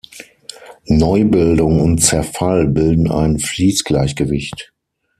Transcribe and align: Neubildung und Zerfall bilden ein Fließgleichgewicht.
Neubildung 0.87 1.79
und 1.79 1.99
Zerfall 1.99 2.67
bilden 2.67 3.07
ein 3.11 3.37
Fließgleichgewicht. 3.37 4.73